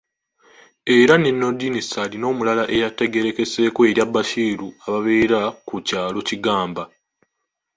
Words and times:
Era 0.97 1.15
ne 1.17 1.29
Noordin 1.37 1.75
Ssali 1.83 2.17
n'omulala 2.19 2.63
eyategeerekeseeko 2.75 3.79
erya 3.89 4.05
Bashir 4.13 4.59
ababeera 4.85 5.39
ku 5.67 5.75
kyalo 5.87 6.19
Kigamba. 6.27 6.83